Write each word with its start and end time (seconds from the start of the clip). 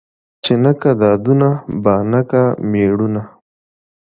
ـ 0.23 0.43
چې 0.43 0.53
نه 0.63 0.71
کا 0.81 0.91
دادونه 1.01 1.49
بانه 1.83 2.21
کا 2.29 2.43
مېړونه. 2.71 3.21